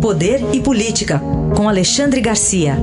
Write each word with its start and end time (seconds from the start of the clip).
Poder 0.00 0.40
e 0.54 0.62
Política, 0.62 1.20
com 1.56 1.68
Alexandre 1.68 2.20
Garcia. 2.20 2.74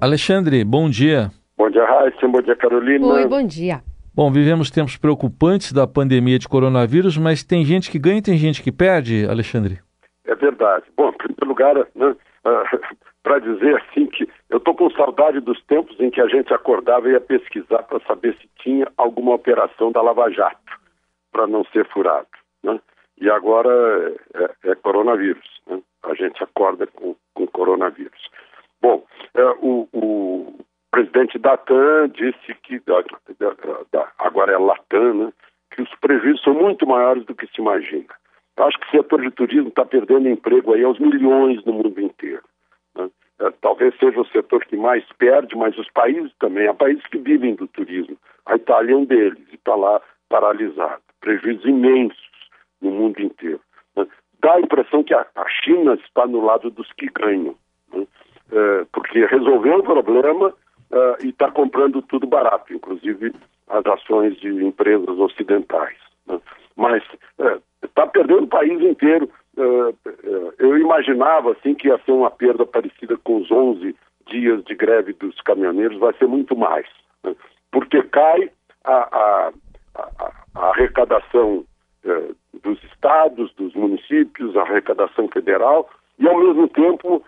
Alexandre, 0.00 0.64
bom 0.64 0.88
dia. 0.88 1.30
Bom 1.56 1.70
dia, 1.70 1.84
Raíssa. 1.84 2.28
Bom 2.28 2.42
dia, 2.42 2.54
Carolina. 2.56 3.06
Oi, 3.06 3.26
bom 3.26 3.46
dia. 3.46 3.82
Bom, 4.14 4.30
vivemos 4.30 4.70
tempos 4.70 4.96
preocupantes 4.96 5.72
da 5.72 5.86
pandemia 5.86 6.38
de 6.38 6.48
coronavírus, 6.48 7.18
mas 7.18 7.42
tem 7.42 7.64
gente 7.64 7.90
que 7.90 7.98
ganha 7.98 8.18
e 8.18 8.22
tem 8.22 8.36
gente 8.38 8.62
que 8.62 8.72
perde, 8.72 9.26
Alexandre? 9.28 9.78
É 10.26 10.34
verdade. 10.34 10.84
Bom, 10.96 11.08
em 11.08 11.16
primeiro 11.16 11.46
lugar, 11.46 11.74
né, 11.74 12.06
uh, 12.06 12.16
para 13.26 13.40
dizer 13.40 13.82
assim 13.82 14.06
que 14.06 14.28
eu 14.48 14.58
estou 14.58 14.72
com 14.72 14.88
saudade 14.90 15.40
dos 15.40 15.60
tempos 15.64 15.98
em 15.98 16.10
que 16.10 16.20
a 16.20 16.28
gente 16.28 16.54
acordava 16.54 17.08
e 17.08 17.10
ia 17.10 17.20
pesquisar 17.20 17.82
para 17.82 17.98
saber 18.06 18.36
se 18.36 18.48
tinha 18.62 18.86
alguma 18.96 19.34
operação 19.34 19.90
da 19.90 20.00
Lava 20.00 20.30
Jato 20.30 20.78
para 21.32 21.44
não 21.48 21.64
ser 21.64 21.88
furado. 21.88 22.28
Né? 22.62 22.78
E 23.20 23.28
agora 23.28 23.68
é, 24.32 24.44
é, 24.44 24.70
é 24.70 24.74
coronavírus. 24.76 25.60
Né? 25.66 25.82
A 26.04 26.14
gente 26.14 26.40
acorda 26.40 26.86
com, 26.86 27.16
com 27.34 27.48
coronavírus. 27.48 28.30
Bom, 28.80 29.04
é, 29.34 29.44
o, 29.60 29.88
o, 29.92 30.58
presidente 30.92 31.36
da 31.36 31.56
TAM 31.56 32.08
disse 32.10 32.54
que, 32.62 32.80
agora 34.20 34.52
é 34.52 34.56
Latam, 34.56 35.14
né, 35.14 35.32
que 35.72 35.82
os 35.82 35.92
prejuízos 35.96 36.44
são 36.44 36.54
muito 36.54 36.86
maiores 36.86 37.24
do 37.26 37.34
que 37.34 37.48
se 37.48 37.60
imagina. 37.60 38.14
Acho 38.56 38.78
que 38.78 38.86
o 38.86 39.02
setor 39.02 39.20
de 39.20 39.32
turismo 39.32 39.68
está 39.70 39.84
perdendo 39.84 40.28
emprego 40.28 40.72
aí 40.72 40.84
aos 40.84 41.00
milhões 41.00 41.64
no 41.64 41.72
mundo 41.72 42.00
inteiro. 42.00 42.44
É, 43.46 43.50
talvez 43.60 43.94
seja 43.98 44.20
o 44.20 44.26
setor 44.26 44.64
que 44.64 44.76
mais 44.76 45.04
perde, 45.18 45.56
mas 45.56 45.76
os 45.78 45.88
países 45.90 46.32
também. 46.38 46.66
Há 46.66 46.74
países 46.74 47.06
que 47.06 47.18
vivem 47.18 47.54
do 47.54 47.66
turismo. 47.68 48.16
A 48.46 48.56
Itália 48.56 48.92
é 48.92 48.96
um 48.96 49.04
deles 49.04 49.42
e 49.50 49.54
está 49.54 49.74
lá 49.74 50.00
paralisado. 50.28 51.02
Prejuízos 51.20 51.64
imensos 51.64 52.26
no 52.80 52.90
mundo 52.90 53.20
inteiro. 53.20 53.60
Né? 53.96 54.06
Dá 54.40 54.54
a 54.54 54.60
impressão 54.60 55.02
que 55.02 55.14
a, 55.14 55.26
a 55.34 55.48
China 55.48 55.94
está 55.94 56.26
no 56.26 56.44
lado 56.44 56.70
dos 56.70 56.90
que 56.92 57.06
ganham. 57.06 57.54
Né? 57.92 58.06
É, 58.52 58.86
porque 58.92 59.24
resolveu 59.26 59.78
o 59.78 59.82
problema 59.82 60.52
é, 60.92 61.24
e 61.24 61.28
está 61.30 61.50
comprando 61.50 62.02
tudo 62.02 62.26
barato, 62.26 62.72
inclusive 62.72 63.32
as 63.68 63.84
ações 63.86 64.36
de 64.38 64.48
empresas 64.48 65.18
ocidentais. 65.18 65.98
Né? 66.26 66.40
Mas 66.76 67.02
está 67.82 68.02
é, 68.02 68.06
perdendo 68.06 68.44
o 68.44 68.48
país 68.48 68.80
inteiro. 68.80 69.28
É, 69.56 69.62
é, 69.62 70.52
eu 70.58 70.78
imaginava 70.78 71.52
assim 71.52 71.74
que 71.74 71.88
ia 71.88 71.98
ser 72.04 72.12
uma 72.12 72.30
perda 72.30 72.66
parecida 72.66 73.16
com 73.18 73.38
os 73.38 73.50
11 73.50 73.96
dias 74.26 74.62
de 74.64 74.74
greve 74.74 75.12
dos 75.14 75.40
caminhoneiros, 75.40 75.98
vai 75.98 76.12
ser 76.14 76.26
muito 76.26 76.56
mais, 76.56 76.86
né? 77.22 77.34
porque 77.70 78.02
cai 78.02 78.50
a, 78.84 78.94
a, 78.94 79.52
a, 79.94 80.32
a 80.54 80.68
arrecadação 80.70 81.64
é, 82.04 82.30
dos 82.62 82.82
estados, 82.84 83.52
dos 83.54 83.74
municípios, 83.74 84.56
a 84.56 84.62
arrecadação 84.62 85.28
federal, 85.28 85.88
e 86.18 86.28
ao 86.28 86.38
mesmo 86.38 86.68
tempo 86.68 87.24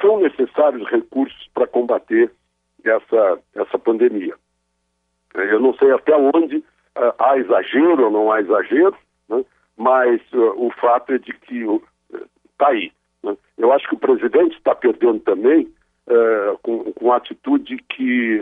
são 0.00 0.20
necessários 0.20 0.88
recursos 0.88 1.48
para 1.54 1.66
combater 1.66 2.30
essa, 2.84 3.38
essa 3.54 3.78
pandemia. 3.78 4.34
Eu 5.34 5.60
não 5.60 5.74
sei 5.74 5.90
até 5.92 6.16
onde 6.16 6.56
uh, 6.56 7.14
há 7.18 7.36
exagero 7.38 8.04
ou 8.04 8.10
não 8.10 8.32
há 8.32 8.40
exagero, 8.40 8.96
né? 9.28 9.44
Mas 9.78 10.20
uh, 10.32 10.52
o 10.56 10.70
fato 10.72 11.12
é 11.12 11.18
de 11.18 11.32
que 11.32 11.60
está 11.60 12.66
uh, 12.66 12.68
aí. 12.68 12.92
Né? 13.22 13.36
Eu 13.56 13.72
acho 13.72 13.88
que 13.88 13.94
o 13.94 13.98
presidente 13.98 14.56
está 14.56 14.74
perdendo 14.74 15.20
também 15.20 15.72
com, 16.62 16.90
com 16.94 17.12
a 17.12 17.16
atitude 17.16 17.76
que, 17.90 18.38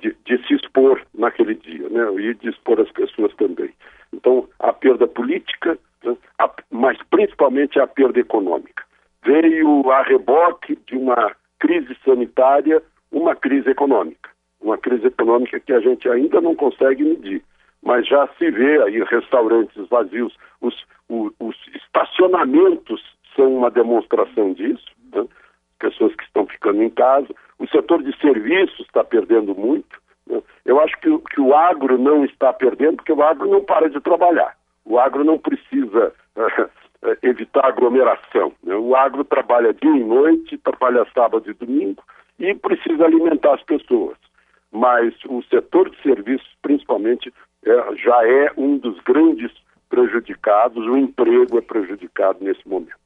de, 0.00 0.16
de, 0.24 0.46
se 0.46 0.54
expor 0.54 1.02
naquele 1.12 1.54
dia, 1.54 1.86
né? 1.90 2.14
e 2.14 2.32
de 2.32 2.48
expor 2.48 2.80
as 2.80 2.90
pessoas 2.92 3.34
também. 3.34 3.70
Então, 4.10 4.48
a 4.58 4.72
perda 4.72 5.06
política, 5.06 5.78
né? 6.02 6.16
a, 6.38 6.50
mas 6.70 6.96
principalmente 7.10 7.78
a 7.78 7.86
perda 7.86 8.18
econômica 8.18 8.84
veio 9.24 9.90
a 9.90 10.02
reboque 10.02 10.78
de 10.86 10.96
uma 10.96 11.34
crise 11.58 11.96
sanitária, 12.04 12.82
uma 13.10 13.34
crise 13.34 13.70
econômica. 13.70 14.30
Uma 14.60 14.78
crise 14.78 15.06
econômica 15.06 15.58
que 15.60 15.72
a 15.72 15.80
gente 15.80 16.08
ainda 16.08 16.40
não 16.40 16.54
consegue 16.54 17.02
medir. 17.02 17.42
Mas 17.84 18.06
já 18.06 18.26
se 18.38 18.50
vê 18.50 18.82
aí 18.82 19.02
restaurantes 19.04 19.88
vazios, 19.88 20.34
os, 20.60 20.74
os, 21.08 21.32
os 21.38 21.56
estacionamentos 21.74 23.02
são 23.36 23.54
uma 23.56 23.70
demonstração 23.70 24.52
disso, 24.54 24.86
né? 25.12 25.26
pessoas 25.78 26.14
que 26.14 26.24
estão 26.24 26.46
ficando 26.46 26.82
em 26.82 26.90
casa. 26.90 27.28
O 27.58 27.68
setor 27.68 28.02
de 28.02 28.16
serviços 28.18 28.80
está 28.80 29.04
perdendo 29.04 29.54
muito. 29.54 30.00
Né? 30.26 30.42
Eu 30.64 30.80
acho 30.80 30.98
que, 31.00 31.18
que 31.34 31.40
o 31.40 31.54
agro 31.54 31.98
não 31.98 32.24
está 32.24 32.52
perdendo, 32.52 32.96
porque 32.96 33.12
o 33.12 33.22
agro 33.22 33.48
não 33.48 33.62
para 33.62 33.90
de 33.90 34.00
trabalhar. 34.00 34.56
O 34.84 34.98
agro 34.98 35.24
não 35.24 35.38
precisa 35.38 36.12
Eh, 37.04 37.18
evitar 37.22 37.66
aglomeração. 37.66 38.52
Né? 38.62 38.74
O 38.74 38.96
agro 38.96 39.24
trabalha 39.24 39.74
dia 39.74 39.90
e 39.90 40.02
noite, 40.02 40.56
trabalha 40.58 41.06
sábado 41.14 41.50
e 41.50 41.52
domingo 41.52 42.02
e 42.38 42.54
precisa 42.54 43.04
alimentar 43.04 43.54
as 43.54 43.62
pessoas. 43.62 44.16
Mas 44.72 45.14
o 45.26 45.42
setor 45.42 45.90
de 45.90 46.00
serviços, 46.02 46.48
principalmente, 46.62 47.32
é, 47.64 47.96
já 47.96 48.26
é 48.26 48.52
um 48.56 48.78
dos 48.78 48.98
grandes 49.00 49.50
prejudicados, 49.88 50.84
o 50.86 50.96
emprego 50.96 51.58
é 51.58 51.60
prejudicado 51.60 52.38
nesse 52.40 52.66
momento. 52.68 53.04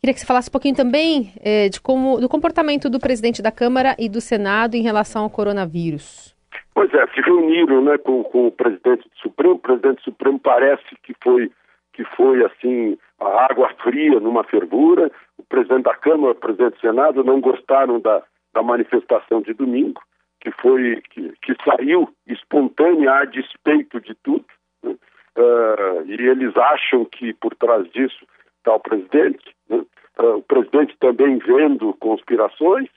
Queria 0.00 0.14
que 0.14 0.20
você 0.20 0.26
falasse 0.26 0.48
um 0.48 0.52
pouquinho 0.52 0.76
também 0.76 1.32
é, 1.42 1.68
de 1.68 1.80
como, 1.80 2.20
do 2.20 2.28
comportamento 2.28 2.88
do 2.88 3.00
presidente 3.00 3.42
da 3.42 3.50
Câmara 3.50 3.96
e 3.98 4.08
do 4.08 4.20
Senado 4.20 4.76
em 4.76 4.82
relação 4.82 5.24
ao 5.24 5.30
coronavírus. 5.30 6.36
Pois 6.72 6.92
é, 6.94 7.04
se 7.08 7.20
reuniram 7.20 7.82
né, 7.82 7.98
com, 7.98 8.22
com 8.22 8.46
o 8.46 8.52
presidente 8.52 9.02
do 9.02 9.16
Supremo. 9.20 9.54
O 9.54 9.58
presidente 9.58 9.96
do 9.96 10.04
Supremo 10.04 10.38
parece 10.38 10.84
que 11.02 11.14
foi 11.22 11.50
que 11.92 12.04
foi 12.14 12.44
assim 12.44 12.96
a 13.18 13.46
água 13.50 13.68
fria 13.82 14.20
numa 14.20 14.44
fervura. 14.44 15.10
O 15.36 15.42
presidente 15.42 15.82
da 15.82 15.96
Câmara, 15.96 16.30
o 16.30 16.36
presidente 16.36 16.74
do 16.74 16.80
Senado 16.80 17.24
não 17.24 17.40
gostaram 17.40 17.98
da, 17.98 18.22
da 18.54 18.62
manifestação 18.62 19.42
de 19.42 19.52
domingo, 19.52 20.00
que 20.40 20.50
foi 20.52 21.02
que, 21.10 21.32
que 21.42 21.54
saiu 21.64 22.08
espontânea 22.26 23.12
a 23.12 23.24
despeito 23.24 24.00
de 24.00 24.14
tudo. 24.22 24.44
Né? 24.82 24.96
Uh, 25.36 26.06
e 26.06 26.14
eles 26.14 26.56
acham 26.56 27.04
que 27.04 27.32
por 27.34 27.54
trás 27.56 27.88
disso 27.90 28.26
está 28.58 28.74
o 28.74 28.80
presidente. 28.80 29.54
Né? 29.68 29.84
Uh, 30.18 30.36
o 30.36 30.42
presidente 30.42 30.96
também 30.98 31.38
vendo 31.38 31.94
conspirações. 31.94 32.88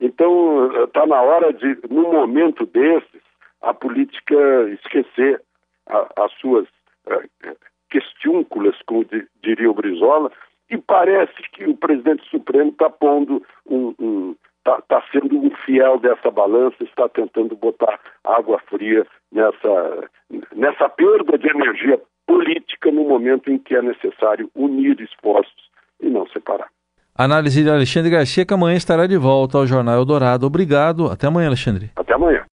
Então 0.00 0.84
está 0.84 1.04
uh, 1.04 1.08
na 1.08 1.20
hora 1.20 1.52
de, 1.52 1.78
num 1.90 2.12
momento 2.12 2.66
desses, 2.66 3.22
a 3.60 3.74
política 3.74 4.34
esquecer 4.70 5.42
a, 5.86 6.24
as 6.24 6.32
suas 6.34 6.66
questiúnculas, 7.90 8.76
como 8.86 9.04
diria 9.42 9.70
o 9.70 9.74
Brizola, 9.74 10.30
e 10.70 10.78
parece 10.78 11.34
que 11.52 11.64
o 11.64 11.76
presidente 11.76 12.28
Supremo 12.30 12.70
está 12.70 12.88
pondo 12.88 13.44
um, 13.66 13.94
um 13.98 14.36
está 14.78 15.00
tá 15.00 15.04
sendo 15.12 15.36
um 15.38 15.50
fiel 15.64 15.98
dessa 15.98 16.30
balança, 16.30 16.76
está 16.82 17.08
tentando 17.08 17.56
botar 17.56 17.98
água 18.24 18.60
fria 18.68 19.06
nessa, 19.32 20.08
nessa 20.54 20.88
perda 20.88 21.38
de 21.38 21.48
energia 21.48 22.00
política 22.26 22.90
no 22.90 23.04
momento 23.04 23.50
em 23.50 23.58
que 23.58 23.74
é 23.74 23.82
necessário 23.82 24.50
unir 24.54 25.00
esforços 25.00 25.70
e 26.00 26.08
não 26.08 26.26
separar. 26.28 26.68
Análise 27.16 27.62
de 27.62 27.70
Alexandre 27.70 28.10
Garcia, 28.10 28.46
que 28.46 28.54
amanhã 28.54 28.76
estará 28.76 29.06
de 29.06 29.16
volta 29.16 29.58
ao 29.58 29.66
Jornal 29.66 29.96
Eldorado. 29.96 30.46
Obrigado. 30.46 31.10
Até 31.10 31.26
amanhã, 31.26 31.48
Alexandre. 31.48 31.90
Até 31.96 32.14
amanhã. 32.14 32.44